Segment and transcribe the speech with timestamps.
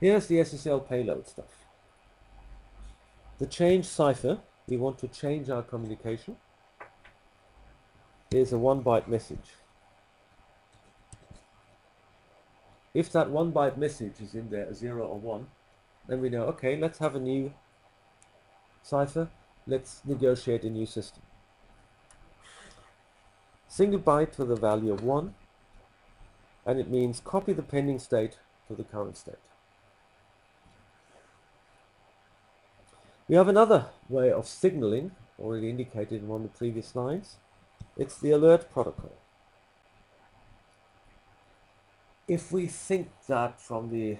[0.00, 1.66] Here's the SSL payload stuff.
[3.38, 6.36] The change cipher, we want to change our communication.
[8.30, 9.54] Here's a one byte message.
[12.92, 15.48] If that one byte message is in there, a zero or one,
[16.08, 17.52] then we know, okay, let's have a new
[18.82, 19.28] cipher.
[19.66, 21.22] Let's negotiate a new system.
[23.66, 25.34] Single byte with the value of one,
[26.66, 28.38] and it means copy the pending state
[28.68, 29.34] to the current state.
[33.26, 37.36] We have another way of signaling, already indicated in one of the previous slides.
[37.96, 39.12] It's the alert protocol.
[42.28, 44.18] If we think that from the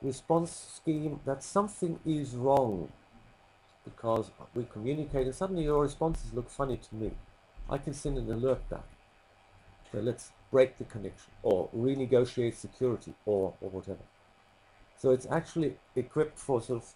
[0.00, 2.92] response scheme that something is wrong
[3.84, 7.10] because we communicate and suddenly your responses look funny to me,
[7.68, 8.86] I can send an alert back.
[9.90, 14.04] So let's break the connection or renegotiate security or, or whatever.
[14.96, 16.94] So it's actually equipped for sort of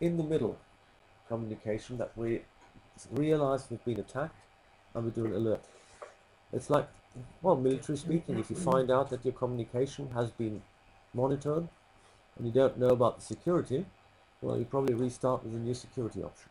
[0.00, 0.58] in the middle
[1.28, 2.42] communication that we
[3.10, 4.36] realize we've been attacked
[4.94, 5.64] and we do an alert.
[6.52, 6.88] It's like,
[7.42, 10.62] well, military speaking, if you find out that your communication has been
[11.12, 11.68] monitored
[12.36, 13.86] and you don't know about the security,
[14.40, 16.50] well, you probably restart with a new security option.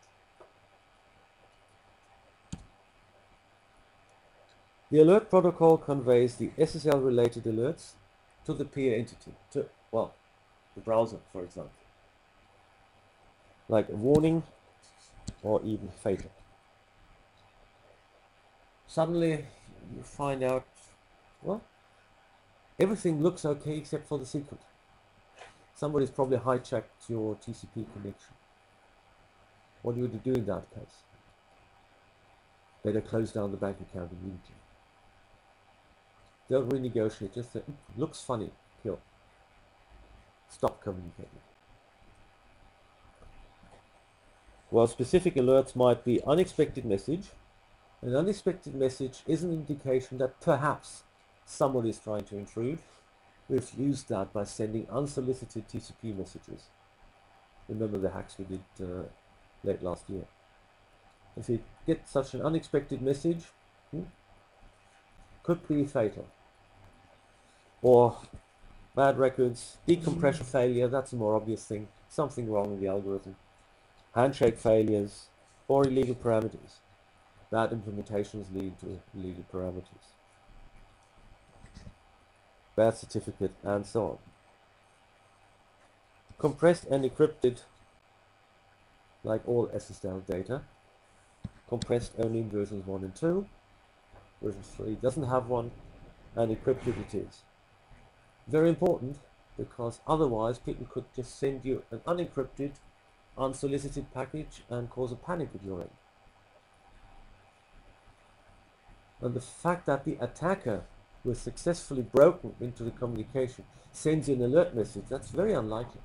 [4.90, 7.92] The alert protocol conveys the SSL related alerts
[8.44, 10.14] to the peer entity, to, well,
[10.74, 11.83] the browser, for example.
[13.68, 14.42] Like a warning
[15.42, 16.30] or even fatal.
[18.86, 19.46] Suddenly
[19.94, 20.66] you find out,
[21.42, 21.62] well,
[22.78, 24.60] everything looks okay except for the secret.
[25.74, 28.34] Somebody's probably hijacked your TCP connection.
[29.82, 31.02] What do you do in that case?
[32.84, 34.54] Better close down the bank account immediately.
[36.48, 37.62] Don't renegotiate, just say,
[37.96, 38.50] looks funny,
[38.82, 38.98] kill.
[40.48, 41.43] Stop communicating.
[44.74, 47.28] While specific alerts might be unexpected message,
[48.02, 51.04] an unexpected message is an indication that perhaps
[51.46, 52.80] someone is trying to intrude.
[53.48, 56.70] We've used that by sending unsolicited TCP messages.
[57.68, 59.04] Remember the hacks we did uh,
[59.62, 60.24] late last year.
[61.36, 63.44] If you get such an unexpected message,
[63.92, 64.02] hmm,
[65.44, 66.26] could be fatal.
[67.80, 68.16] Or
[68.96, 71.86] bad records, decompression failure, that's a more obvious thing.
[72.08, 73.36] Something wrong with the algorithm
[74.14, 75.28] handshake failures,
[75.66, 76.80] or illegal parameters.
[77.50, 80.14] Bad implementations lead to illegal parameters.
[82.76, 84.18] Bad certificate, and so on.
[86.38, 87.62] Compressed and encrypted,
[89.22, 90.62] like all SSL data,
[91.68, 93.46] compressed only in versions 1 and 2.
[94.42, 95.70] Version 3 doesn't have one,
[96.36, 97.42] and encrypted it is.
[98.46, 99.18] Very important,
[99.56, 102.72] because otherwise people could just send you an unencrypted
[103.36, 105.90] unsolicited package and cause a panic at your end.
[109.20, 110.82] And the fact that the attacker
[111.24, 116.00] was successfully broken into the communication sends you an alert message, that's very unlikely.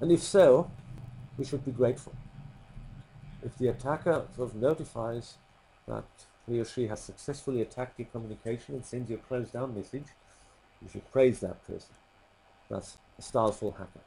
[0.00, 0.70] And if so,
[1.38, 2.14] we should be grateful.
[3.42, 5.36] If the attacker sort of notifies
[5.86, 6.04] that
[6.46, 10.06] he or she has successfully attacked your communication and sends you a closed down message,
[10.82, 11.94] you should praise that person.
[12.68, 14.00] That's a styleful hacker.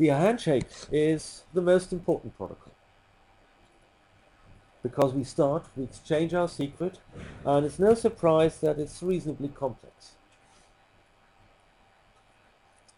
[0.00, 2.72] The handshake is the most important protocol
[4.82, 7.00] because we start, we exchange our secret,
[7.44, 10.12] and it's no surprise that it's reasonably complex.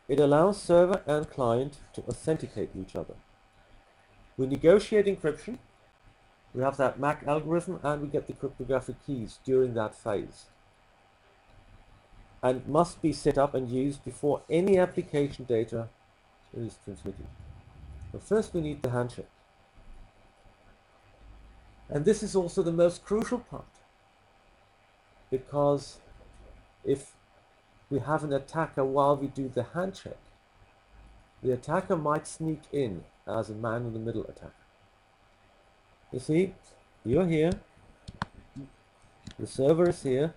[0.07, 3.15] It allows server and client to authenticate each other.
[4.37, 5.59] We negotiate encryption,
[6.55, 10.45] we have that MAC algorithm, and we get the cryptographic keys during that phase.
[12.45, 15.89] And must be set up and used before any application data
[16.57, 17.27] is transmitted.
[18.13, 19.31] But first we need the handshake.
[21.89, 23.65] And this is also the most crucial part.
[25.31, 25.99] Because
[26.84, 27.13] if
[27.91, 30.15] we have an attacker while we do the handshake,
[31.43, 34.53] the attacker might sneak in as a man in the middle attacker.
[36.13, 36.55] You see,
[37.05, 37.53] you're here,
[39.39, 40.34] the server is here,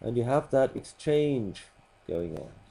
[0.00, 1.64] and you have that exchange
[2.08, 2.61] going on.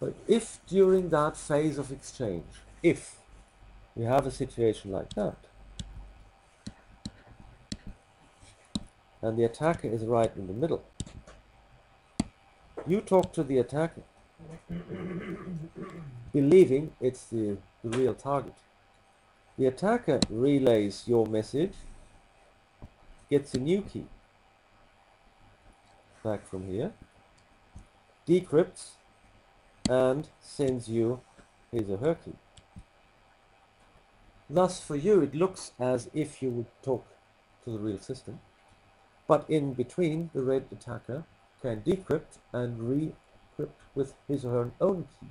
[0.00, 2.46] But if during that phase of exchange,
[2.82, 3.18] if
[3.94, 5.36] we have a situation like that,
[9.20, 10.82] and the attacker is right in the middle,
[12.86, 14.02] you talk to the attacker,
[16.32, 18.54] believing it's the, the real target.
[19.58, 21.74] The attacker relays your message
[23.28, 24.06] gets a new key
[26.24, 26.92] back from here,
[28.26, 28.92] decrypts,
[29.90, 31.20] and sends you
[31.72, 32.34] his or her key.
[34.48, 37.04] Thus, for you, it looks as if you would talk
[37.64, 38.38] to the real system,
[39.26, 41.24] but in between, the red attacker
[41.60, 45.26] can decrypt and re-encrypt with his or her own key.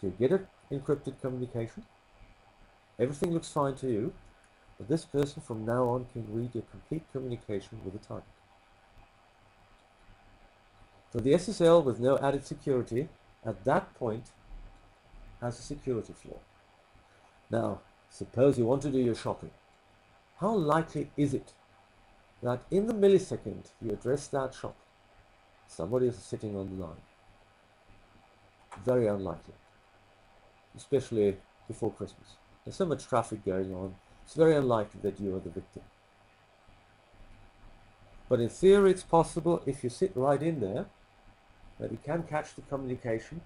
[0.00, 1.84] So you get an encrypted communication.
[2.98, 4.12] Everything looks fine to you,
[4.78, 8.24] but this person from now on can read your complete communication with the target.
[11.12, 13.08] So the SSL with no added security
[13.44, 14.30] at that point
[15.40, 16.38] has a security flaw.
[17.50, 17.80] Now,
[18.10, 19.50] suppose you want to do your shopping.
[20.40, 21.52] How likely is it
[22.42, 24.76] that in the millisecond you address that shop,
[25.66, 27.02] somebody is sitting on the line?
[28.84, 29.54] Very unlikely,
[30.76, 31.36] especially
[31.66, 32.36] before Christmas.
[32.64, 33.94] There's so much traffic going on,
[34.24, 35.82] it's very unlikely that you are the victim.
[38.28, 40.86] But in theory, it's possible if you sit right in there
[41.78, 43.40] that you can catch the communication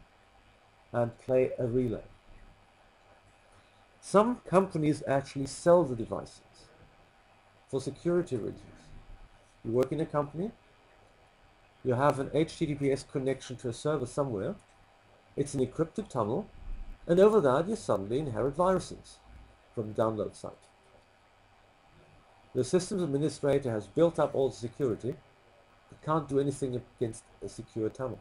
[0.93, 2.03] and play a relay.
[4.01, 6.41] Some companies actually sell the devices
[7.69, 8.61] for security reasons.
[9.65, 10.51] You work in a company,
[11.85, 14.57] you have an HTTPS connection to a server somewhere,
[15.37, 16.49] it's an encrypted tunnel,
[17.07, 19.19] and over that you suddenly inherit viruses
[19.75, 20.53] from the download site.
[22.55, 25.15] The systems administrator has built up all the security,
[26.05, 28.21] can't do anything against a secure tunnel.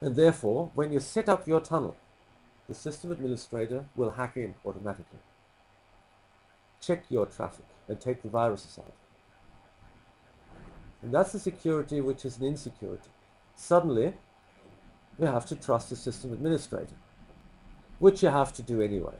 [0.00, 1.96] And therefore, when you set up your tunnel,
[2.68, 5.20] the system administrator will hack in automatically.
[6.80, 8.92] Check your traffic and take the viruses out.
[11.02, 13.10] And that's the security which is an insecurity.
[13.54, 14.14] Suddenly,
[15.18, 16.96] you have to trust the system administrator,
[17.98, 19.14] which you have to do anyway.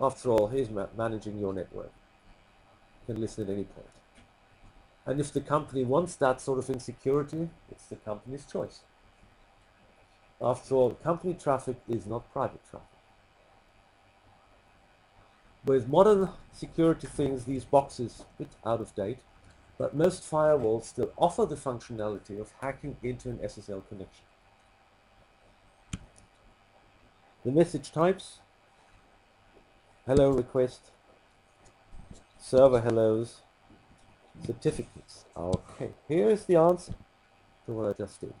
[0.00, 1.92] After all, he's ma managing your network.
[3.08, 3.95] You can listen at any point.
[5.06, 8.80] And if the company wants that sort of insecurity, it's the company's choice.
[10.42, 12.88] After all, company traffic is not private traffic.
[15.64, 19.18] With modern security things, these boxes a bit out of date,
[19.78, 24.24] but most firewalls still offer the functionality of hacking into an SSL connection.
[27.44, 28.38] The message types,
[30.06, 30.90] hello request,
[32.38, 33.42] server hellos,
[34.44, 35.24] certificates.
[35.36, 36.94] Okay, here is the answer
[37.66, 38.34] to what I just did.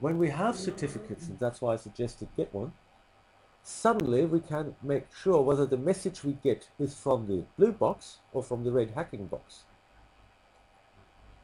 [0.00, 2.72] When we have certificates, and that's why I suggested get one,
[3.62, 8.18] suddenly we can make sure whether the message we get is from the blue box
[8.32, 9.62] or from the red hacking box.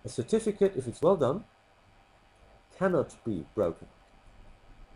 [0.05, 1.45] A certificate, if it's well done,
[2.77, 3.87] cannot be broken.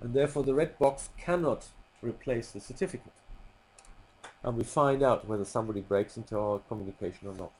[0.00, 1.67] And therefore the red box cannot
[2.00, 3.12] replace the certificate.
[4.44, 7.53] And we find out whether somebody breaks into our communication or not.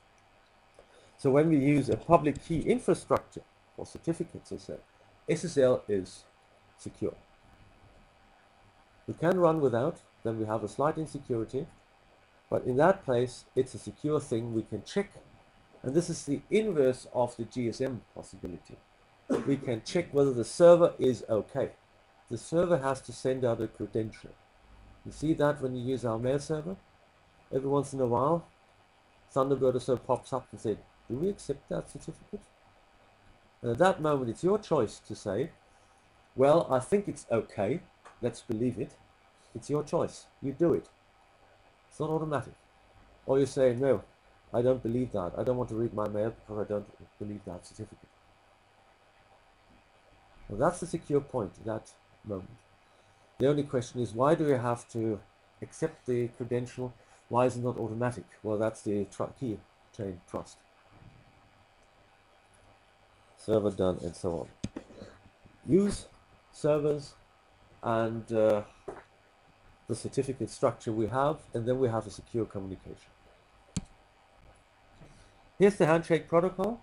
[1.17, 3.43] So when we use a public key infrastructure
[3.77, 4.81] for certificates or so,
[5.29, 6.25] SSL is
[6.77, 7.15] secure.
[9.07, 11.67] We can run without, then we have a slight insecurity,
[12.51, 15.13] but in that place it's a secure thing we can check,
[15.83, 18.77] and this is the inverse of the GSM possibility.
[19.47, 21.71] We can check whether the server is okay.
[22.31, 24.31] The server has to send out a credential.
[25.05, 26.77] You see that when you use our mail server?
[27.53, 28.47] Every once in a while,
[29.35, 30.77] Thunderbird or so pops up and says,
[31.09, 32.41] do we accept that certificate?
[33.61, 35.51] And at that moment, it's your choice to say,
[36.37, 37.81] well, I think it's okay.
[38.21, 38.93] Let's believe it.
[39.55, 40.27] It's your choice.
[40.41, 40.89] You do it.
[41.91, 42.55] It's not automatic.
[43.27, 44.03] Or you say, no,
[44.55, 45.33] I don't believe that.
[45.37, 46.87] I don't want to read my mail because I don't
[47.19, 48.09] believe that certificate.
[50.49, 51.91] Well, that's the secure point at that
[52.25, 52.49] moment.
[53.43, 55.19] The only question is, why do you have to
[55.63, 56.95] accept the credential?
[57.29, 58.25] Why is it not automatic?
[58.41, 59.05] Well, that's the
[59.41, 59.59] key
[59.97, 60.59] chain trust
[63.37, 64.49] server done, and so on.
[65.67, 66.07] Use
[66.53, 67.15] servers
[67.83, 68.63] and uh,
[69.89, 73.11] the certificate structure we have, and then we have a secure communication.
[75.59, 76.81] Here's the handshake protocol.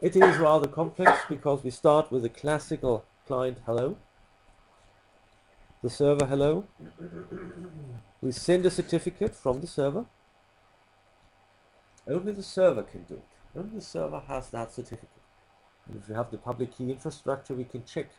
[0.00, 3.96] It is rather complex because we start with a classical client hello,
[5.82, 6.64] the server hello.
[8.20, 10.06] We send a certificate from the server.
[12.06, 13.24] Only the server can do it.
[13.58, 15.08] Only the server has that certificate.
[15.86, 18.10] And if we have the public key infrastructure, we can check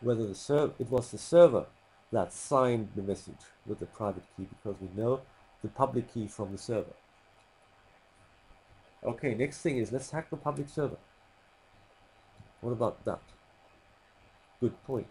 [0.00, 1.66] whether the server it was the server
[2.10, 5.20] that signed the message with the private key because we know
[5.62, 6.94] the public key from the server.
[9.04, 10.98] Okay, next thing is let's hack the public server.
[12.60, 13.20] What about that?
[14.62, 15.08] Good point.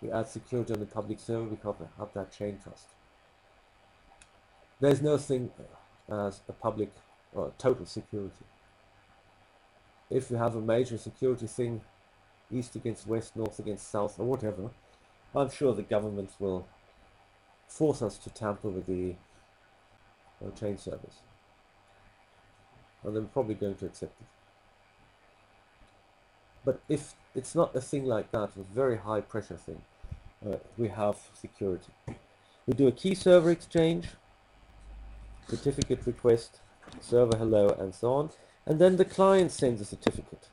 [0.00, 2.86] We add security on the public server because we have that chain trust.
[4.78, 5.50] There's no thing
[6.08, 6.92] as a public
[7.34, 8.44] or total security.
[10.10, 11.80] If you have a major security thing,
[12.52, 14.70] east against west, north against south, or whatever,
[15.34, 16.68] I'm sure the government will
[17.66, 19.16] force us to tamper with the
[20.40, 21.16] uh, chain service.
[23.02, 24.39] And they're probably going to accept it.
[26.64, 29.82] But if it's not a thing like that, a very high pressure thing,
[30.46, 31.92] uh, we have security.
[32.66, 34.08] We do a key server exchange,
[35.48, 36.60] certificate request,
[37.00, 38.30] server hello, and so on.
[38.66, 40.48] And then the client sends a certificate.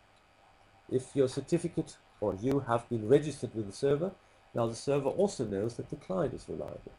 [0.90, 4.12] If your certificate or you have been registered with the server,
[4.56, 6.94] now the server also knows that the client is reliable.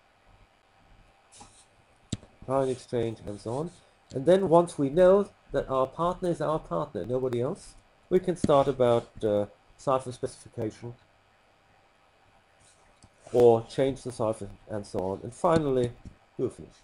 [2.45, 3.71] Client exchange and so on.
[4.15, 7.75] And then once we know that our partner is our partner, nobody else,
[8.11, 9.47] we can start about uh,
[9.77, 10.95] cipher specification
[13.33, 15.21] or change the cipher and so on.
[15.23, 15.93] And finally,
[16.37, 16.79] finish.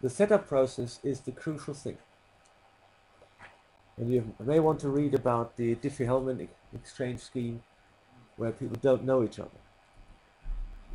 [0.00, 1.98] The setup process is the crucial thing.
[3.96, 7.62] And you may want to read about the Diffie-Hellman exchange scheme
[8.36, 9.50] where people don't know each other.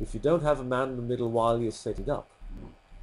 [0.00, 2.28] If you don't have a man in the middle while you're setting up,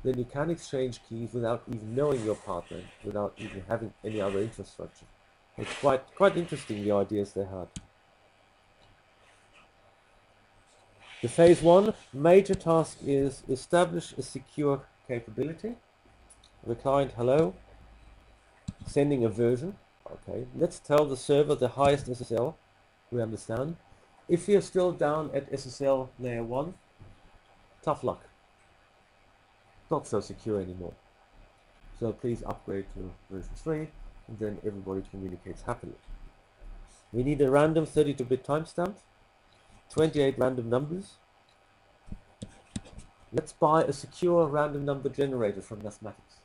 [0.04, 4.40] then you can exchange keys without even knowing your partner, without even having any other
[4.40, 5.06] infrastructure.
[5.58, 7.68] It's quite quite interesting the ideas they had.
[11.22, 15.76] The phase one major task is establish a secure capability.
[16.68, 17.54] The client, hello,
[18.86, 19.76] sending a version.
[20.12, 22.56] Okay, let's tell the server the highest SSL.
[23.12, 23.78] We understand.
[24.28, 26.74] If you're still down at SSL layer one,
[27.82, 28.24] tough luck.
[29.90, 30.94] Not so secure anymore.
[32.00, 33.90] So please upgrade to version 3 and
[34.28, 35.94] then everybody communicates happily.
[37.12, 38.96] We need a random 32-bit timestamp,
[39.90, 41.14] 28 random numbers.
[43.32, 46.40] Let's buy a secure random number generator from mathematics.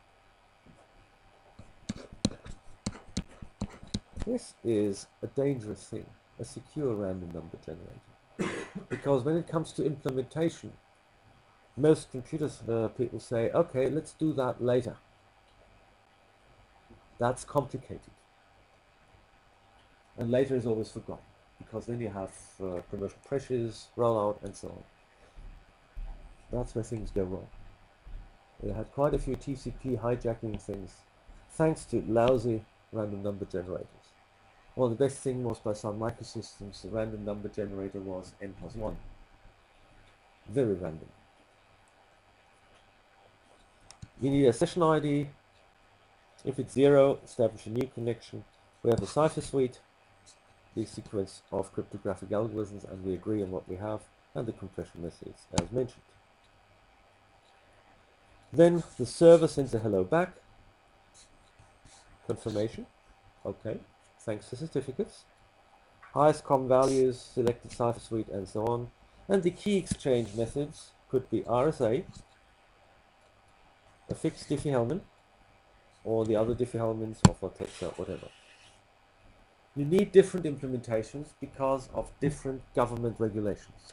[4.27, 6.07] This is a dangerous thing,
[6.39, 8.55] a secure random number generator.
[8.89, 10.73] because when it comes to implementation,
[11.77, 14.97] most computers uh, people say, okay, let's do that later.
[17.21, 18.11] That's complicated.
[20.19, 21.23] And later is always forgotten
[21.59, 24.83] because then you have uh, commercial pressures, rollout, and so on.
[26.51, 27.47] That's where things go wrong.
[28.63, 30.95] We had quite a few TCP hijacking things
[31.51, 33.87] thanks to lousy random number generators.
[34.75, 38.75] Well, the best thing was by Sun Microsystems, the random number generator was n plus
[38.75, 38.97] 1.
[40.49, 41.09] Very random.
[44.23, 45.29] You need a session ID,
[46.45, 48.45] if it's zero, establish a new connection.
[48.83, 49.81] We have a cipher suite,
[50.75, 54.03] the sequence of cryptographic algorithms, and we agree on what we have,
[54.35, 56.03] and the compression methods as mentioned.
[58.53, 60.35] Then the server sends a hello back.
[62.27, 62.87] Confirmation.
[63.45, 63.79] Okay.
[64.21, 65.25] Thanks to certificates.
[66.15, 68.91] Highest common values, selected cipher suite, and so on.
[69.29, 72.05] And the key exchange methods could be RSA,
[74.09, 75.01] a fixed Diffie-Hellman,
[76.05, 77.53] or the other Diffie-Hellmans or for
[77.83, 78.29] or whatever.
[79.77, 83.93] You need different implementations because of different government regulations.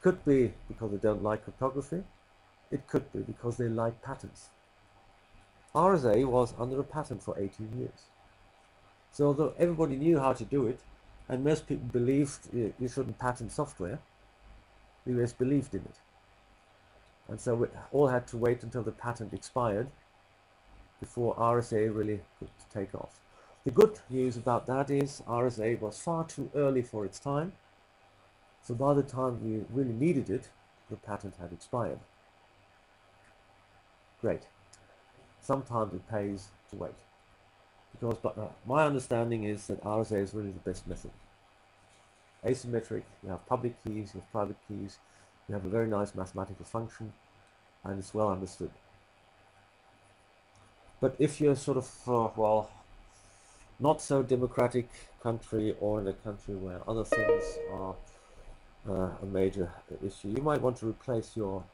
[0.00, 2.04] Could be because they don't like cryptography.
[2.70, 4.50] It could be because they like patents.
[5.74, 8.10] RSA was under a patent for 18 years.
[9.10, 10.80] So although everybody knew how to do it,
[11.28, 13.98] and most people believed you shouldn't patent software,
[15.06, 15.98] the US believed in it.
[17.28, 19.88] And so we all had to wait until the patent expired
[21.00, 23.20] before RSA really could take off.
[23.64, 27.52] The good news about that is RSA was far too early for its time.
[28.62, 30.48] So by the time we really needed it,
[30.90, 32.00] the patent had expired.
[34.20, 34.42] Great.
[35.40, 36.94] Sometimes it pays to wait.
[37.92, 41.10] Because but, uh, my understanding is that RSA is really the best method.
[42.44, 44.98] Asymmetric, you have public keys, you have private keys,
[45.48, 47.12] you have a very nice mathematical function,
[47.84, 48.70] and it's well understood.
[51.00, 52.70] But if you're sort of, uh, well,
[53.78, 54.88] not so democratic
[55.22, 57.94] country or in a country where other things are
[58.88, 59.70] uh, a major
[60.04, 61.64] issue, you might want to replace your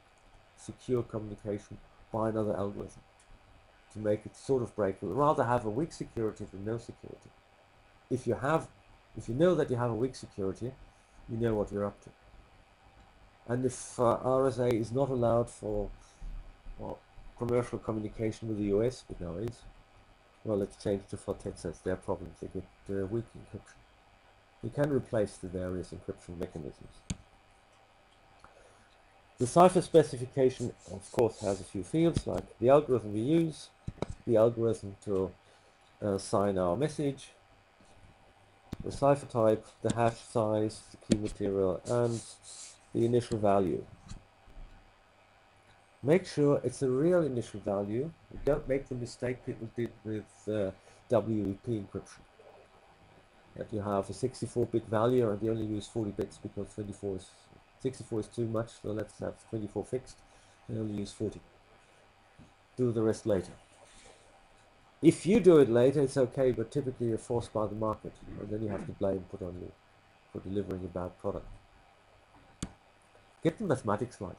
[0.57, 1.77] secure communication
[2.11, 3.01] by another algorithm
[3.93, 5.13] to make it sort of breakable.
[5.13, 7.29] Rather have a weak security than no security.
[8.09, 8.67] If you have,
[9.17, 10.73] if you know that you have a weak security,
[11.29, 12.09] you know what you're up to.
[13.47, 15.89] And if uh, RSA is not allowed for
[16.79, 16.99] well,
[17.37, 19.61] commercial communication with the US, but now is,
[20.43, 23.79] well, let's change to Fortezza, that's their problem, they get uh, weak encryption.
[24.63, 26.95] You can replace the various encryption mechanisms.
[29.39, 33.69] The cipher specification, of course, has a few fields like the algorithm we use,
[34.27, 35.31] the algorithm to
[35.99, 37.29] uh, sign our message,
[38.83, 42.21] the cipher type, the hash size, the key material, and
[42.93, 43.83] the initial value.
[46.03, 48.11] Make sure it's a real initial value.
[48.43, 50.71] Don't make the mistake people did with uh,
[51.11, 52.23] WEP encryption.
[53.55, 57.27] That you have a 64-bit value and you only use 40 bits because 24 is
[57.81, 60.17] 64 is too much, so let's have 24 fixed
[60.67, 61.39] and only use 40.
[62.77, 63.53] Do the rest later.
[65.01, 68.49] If you do it later, it's okay, but typically you're forced by the market, and
[68.49, 69.71] then you have to blame put on you
[70.31, 71.47] for delivering a bad product.
[73.43, 74.37] Get the mathematics right.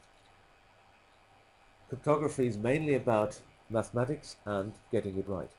[1.89, 5.51] Cryptography is mainly about mathematics and getting it right.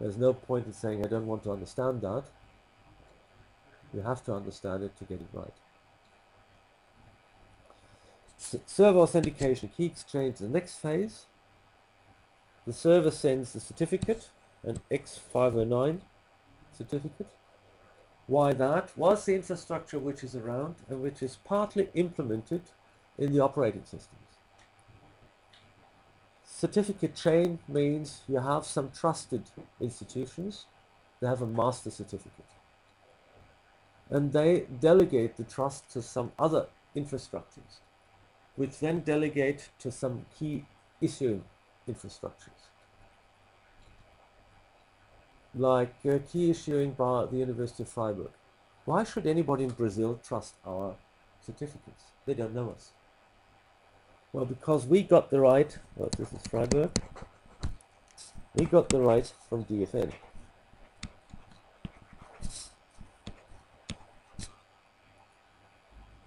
[0.00, 2.24] There's no point in saying I don't want to understand that.
[3.94, 5.54] You have to understand it to get it right
[8.66, 11.26] server authentication key exchange the next phase.
[12.66, 14.28] The server sends the certificate,
[14.62, 16.00] an X509
[16.76, 17.28] certificate.
[18.26, 18.96] Why that?
[18.96, 22.62] Was the infrastructure which is around and which is partly implemented
[23.18, 24.18] in the operating systems.
[26.44, 29.42] Certificate chain means you have some trusted
[29.80, 30.66] institutions.
[31.20, 32.46] They have a master certificate.
[34.10, 37.80] And they delegate the trust to some other infrastructures
[38.56, 40.64] which then delegate to some key
[41.00, 41.44] issuing
[41.88, 42.68] infrastructures.
[45.54, 48.30] Like uh, key issuing by the University of Freiburg.
[48.84, 50.96] Why should anybody in Brazil trust our
[51.44, 52.04] certificates?
[52.26, 52.90] They don't know us.
[54.32, 56.90] Well, because we got the right, well, this is Freiburg,
[58.54, 60.12] we got the right from DFN.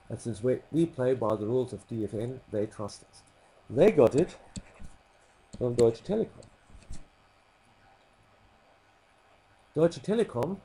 [0.10, 3.22] And since we, we play by the rules of DFN, they trust us.
[3.70, 4.36] They got it
[5.58, 6.46] from Deutsche Telekom.
[9.76, 10.58] Deutsche Telekom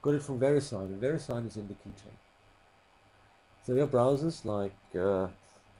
[0.00, 2.16] got it from VeriSign, and VeriSign is in the keychain.
[3.62, 5.28] So your browsers like uh,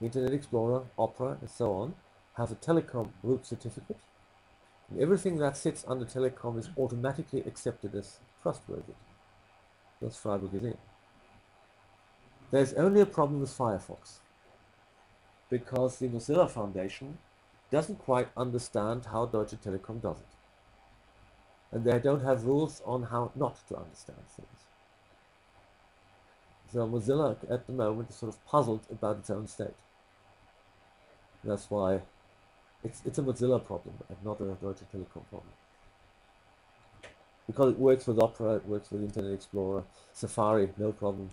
[0.03, 1.94] Internet Explorer, Opera, and so on
[2.35, 4.01] have a telecom root certificate.
[4.90, 8.92] And everything that sits under telecom is automatically accepted as trustworthy.
[10.03, 10.77] That's Freiburg is in.
[12.51, 14.18] There's only a problem with Firefox
[15.49, 17.16] because the Mozilla Foundation
[17.70, 20.34] doesn't quite understand how Deutsche Telekom does it.
[21.74, 24.48] And they don't have rules on how not to understand things.
[26.72, 29.74] So Mozilla at the moment is sort of puzzled about its own state.
[31.44, 32.00] That's why
[32.82, 35.52] it's, it's a Mozilla problem and not a Deutsche Telekom problem.
[37.46, 41.30] Because it works with Opera, it works with Internet Explorer, Safari, no problem.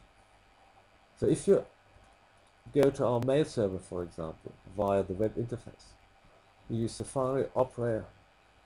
[1.17, 1.63] So if you
[2.73, 5.93] go to our mail server, for example, via the web interface,
[6.69, 8.05] you use Safari, Opera,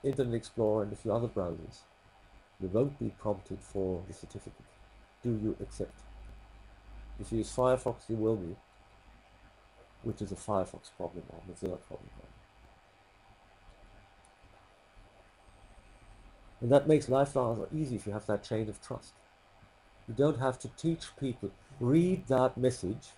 [0.06, 1.80] Internet Explorer, and a few other browsers,
[2.60, 4.64] you won't be prompted for the certificate.
[5.22, 5.98] Do you accept?
[7.20, 8.56] If you use Firefox, you will be,
[10.02, 12.10] which is a Firefox problem or Mozilla problem.
[16.60, 19.12] And that makes life rather easy if you have that chain of trust.
[20.08, 23.08] You don't have to teach people read that message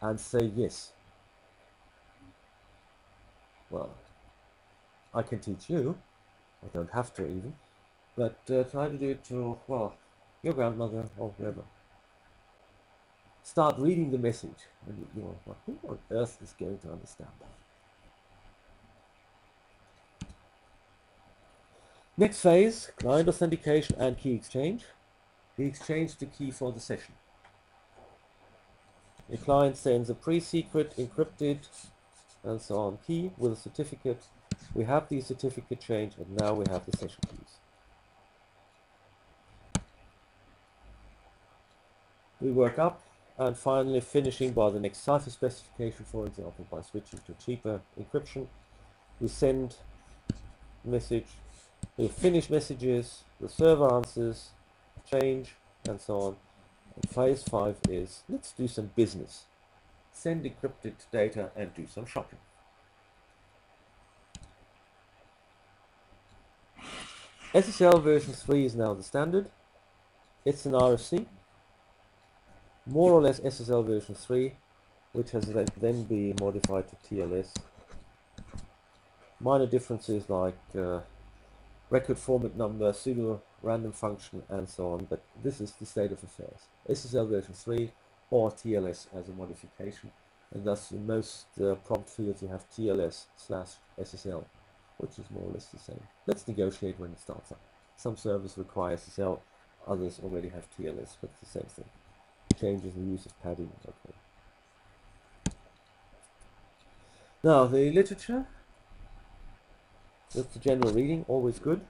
[0.00, 0.92] and say yes.
[3.68, 3.90] Well,
[5.14, 5.98] I can teach you.
[6.62, 7.54] I don't have to even.
[8.16, 9.94] But uh, try to do it to, well,
[10.42, 11.62] your grandmother or whoever.
[13.42, 14.68] Start reading the message.
[14.86, 17.48] And you're like, who on earth is going to understand that?
[22.16, 24.84] Next phase, client authentication and key exchange.
[25.56, 27.14] We exchange the key for the session.
[29.30, 31.66] The client sends a pre-secret, encrypted,
[32.42, 34.24] and so on key with a certificate.
[34.74, 37.58] We have the certificate change, and now we have the session keys.
[42.40, 43.02] We work up,
[43.40, 48.46] and finally finishing by the next cipher specification, for example, by switching to cheaper encryption.
[49.18, 49.76] We send
[50.84, 51.26] message,
[51.96, 54.50] we finish messages, the server answers,
[55.10, 55.54] change,
[55.88, 56.36] and so on.
[56.96, 59.44] And phase 5 is let's do some business.
[60.12, 62.38] Send encrypted data and do some shopping.
[67.52, 69.50] SSL version 3 is now the standard.
[70.44, 71.26] It's an RFC.
[72.86, 74.52] More or less SSL version 3,
[75.12, 77.48] which has then been modified to TLS.
[79.40, 81.00] Minor differences like uh,
[81.90, 85.08] record format number, pseudo random function, and so on.
[85.10, 86.68] But this is the state of affairs.
[86.88, 87.90] SSL version 3
[88.30, 90.12] or TLS as a modification.
[90.54, 94.44] And thus in most uh, prompt fields you have TLS slash SSL,
[95.00, 96.00] which is more or less the same.
[96.26, 97.60] Let's negotiate when it starts up.
[97.96, 99.40] Some servers require SSL,
[99.86, 101.84] others already have TLS, but it's the same thing.
[102.60, 104.16] Changes the use of padding, okay.
[107.42, 108.46] Now the literature,
[110.34, 111.80] that's the general reading, always good.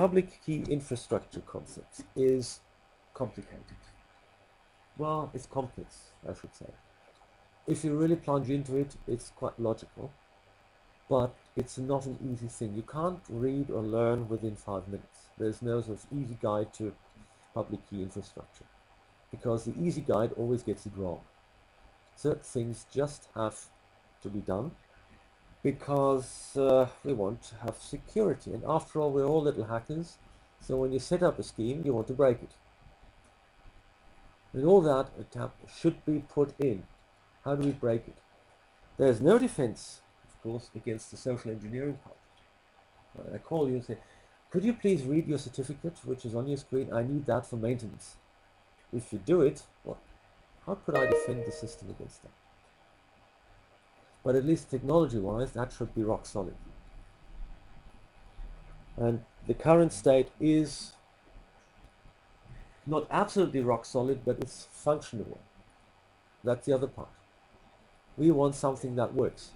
[0.00, 2.60] public key infrastructure concept is
[3.12, 3.80] complicated.
[4.96, 5.88] Well, it's complex,
[6.26, 6.70] I should say.
[7.66, 10.10] If you really plunge into it, it's quite logical,
[11.08, 12.74] but it's not an easy thing.
[12.74, 15.28] You can't read or learn within five minutes.
[15.38, 16.92] There's no sort of easy guide to
[17.54, 18.64] public key infrastructure
[19.30, 21.20] because the easy guide always gets it wrong.
[22.16, 23.66] Certain things just have
[24.22, 24.72] to be done
[25.62, 28.52] because uh, we want to have security.
[28.52, 30.18] And after all, we're all little hackers.
[30.60, 32.52] So when you set up a scheme, you want to break it.
[34.52, 35.08] And all that
[35.78, 36.82] should be put in.
[37.44, 38.18] How do we break it?
[38.96, 42.16] There's no defense, of course, against the social engineering part.
[43.34, 43.98] I call you and say,
[44.50, 46.92] could you please read your certificate, which is on your screen?
[46.92, 48.16] I need that for maintenance.
[48.92, 49.98] If you do it, well,
[50.66, 52.32] how could I defend the system against that?
[54.22, 56.56] But at least technology-wise, that should be rock solid.
[58.96, 60.92] And the current state is
[62.86, 65.38] not absolutely rock solid, but it's functional.
[66.44, 67.08] That's the other part.
[68.20, 69.52] We want something that works.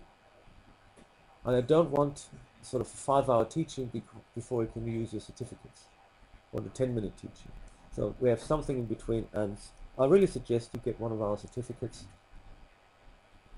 [1.45, 2.31] And I don't want
[2.63, 3.91] sort of a five-hour teaching
[4.35, 5.83] before you can use your certificates,
[6.51, 7.53] or the 10-minute teaching.
[7.95, 9.59] So we have something in between, and
[9.99, 12.07] I really suggest you get one of our certificates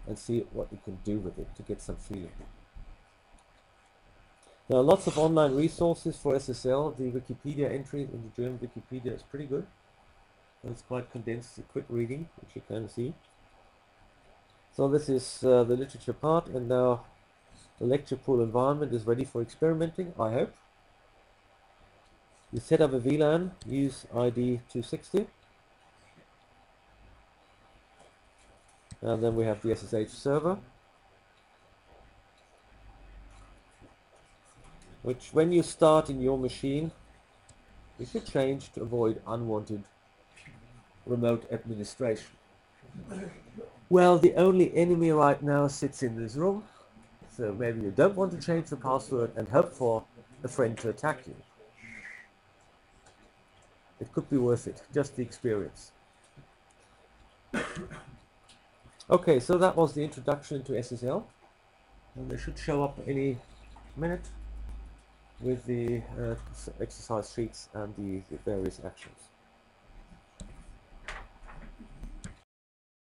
[0.08, 2.32] and see what you can do with it to get some feeling.
[4.68, 6.96] There are lots of online resources for SSL.
[6.96, 9.68] The Wikipedia entry in the German Wikipedia is pretty good.
[10.68, 13.14] It's quite condensed, a quick reading, which you can see.
[14.76, 17.06] So this is uh, the literature part, and now
[17.78, 20.54] the lecture pool environment is ready for experimenting, I hope.
[22.52, 25.28] You set up a VLAN, use ID 260.
[29.00, 30.58] And then we have the SSH server,
[35.02, 36.90] which when you start in your machine,
[37.98, 39.84] you should change to avoid unwanted
[41.06, 42.36] remote administration.
[43.88, 46.64] Well, the only enemy right now sits in this room,
[47.36, 50.04] so maybe you don't want to change the password and hope for
[50.42, 51.36] a friend to attack you.
[54.00, 55.92] It could be worth it, just the experience.
[59.08, 61.22] Okay, so that was the introduction to SSL.
[62.16, 63.38] And they should show up any
[63.96, 64.26] minute
[65.40, 66.34] with the uh,
[66.80, 69.28] exercise sheets and the, the various actions.